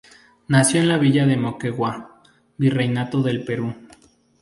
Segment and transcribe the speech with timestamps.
[0.47, 2.19] Nació en la Villa de Moquegua,
[2.57, 3.75] Virreinato del Perú.